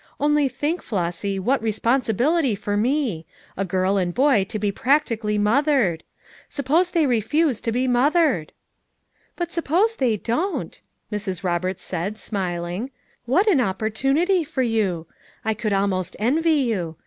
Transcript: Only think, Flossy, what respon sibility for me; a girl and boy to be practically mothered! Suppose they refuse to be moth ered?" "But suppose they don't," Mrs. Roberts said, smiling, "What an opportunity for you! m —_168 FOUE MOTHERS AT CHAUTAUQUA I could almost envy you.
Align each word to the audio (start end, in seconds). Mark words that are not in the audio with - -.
Only 0.19 0.47
think, 0.49 0.81
Flossy, 0.81 1.37
what 1.37 1.61
respon 1.61 1.99
sibility 2.01 2.57
for 2.57 2.75
me; 2.75 3.27
a 3.55 3.63
girl 3.63 3.97
and 3.99 4.15
boy 4.15 4.45
to 4.45 4.57
be 4.57 4.71
practically 4.71 5.37
mothered! 5.37 6.03
Suppose 6.49 6.89
they 6.89 7.05
refuse 7.05 7.61
to 7.61 7.71
be 7.71 7.87
moth 7.87 8.15
ered?" 8.15 8.49
"But 9.35 9.51
suppose 9.51 9.97
they 9.97 10.17
don't," 10.17 10.81
Mrs. 11.11 11.43
Roberts 11.43 11.83
said, 11.83 12.17
smiling, 12.17 12.89
"What 13.25 13.45
an 13.47 13.61
opportunity 13.61 14.43
for 14.43 14.63
you! 14.63 14.85
m 14.85 14.85
—_168 14.89 14.89
FOUE 14.89 14.97
MOTHERS 14.97 15.05
AT 15.05 15.43
CHAUTAUQUA 15.43 15.51
I 15.51 15.53
could 15.53 15.73
almost 15.73 16.15
envy 16.17 16.69
you. 16.71 16.95